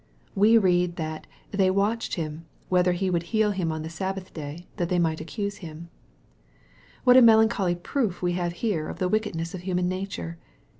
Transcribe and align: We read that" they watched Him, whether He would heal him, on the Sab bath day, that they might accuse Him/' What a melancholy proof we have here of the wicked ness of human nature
We 0.33 0.57
read 0.57 0.95
that" 0.95 1.27
they 1.51 1.69
watched 1.69 2.15
Him, 2.15 2.47
whether 2.69 2.93
He 2.93 3.11
would 3.11 3.21
heal 3.21 3.51
him, 3.51 3.71
on 3.71 3.83
the 3.83 3.89
Sab 3.91 4.15
bath 4.15 4.33
day, 4.33 4.65
that 4.77 4.89
they 4.89 4.97
might 4.97 5.21
accuse 5.21 5.57
Him/' 5.59 5.89
What 7.03 7.17
a 7.17 7.21
melancholy 7.21 7.75
proof 7.75 8.19
we 8.19 8.31
have 8.33 8.53
here 8.65 8.89
of 8.89 8.97
the 8.97 9.07
wicked 9.07 9.35
ness 9.35 9.53
of 9.53 9.61
human 9.61 9.87
nature 9.87 10.39